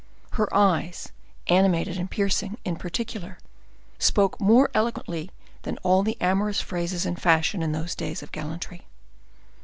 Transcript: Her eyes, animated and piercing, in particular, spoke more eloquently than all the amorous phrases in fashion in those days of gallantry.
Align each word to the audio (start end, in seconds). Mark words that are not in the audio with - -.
Her 0.31 0.51
eyes, 0.51 1.11
animated 1.45 1.95
and 1.99 2.09
piercing, 2.09 2.57
in 2.65 2.77
particular, 2.77 3.37
spoke 3.99 4.41
more 4.41 4.71
eloquently 4.73 5.29
than 5.61 5.77
all 5.83 6.01
the 6.01 6.17
amorous 6.19 6.59
phrases 6.59 7.05
in 7.05 7.17
fashion 7.17 7.61
in 7.61 7.71
those 7.71 7.93
days 7.93 8.23
of 8.23 8.31
gallantry. 8.31 8.87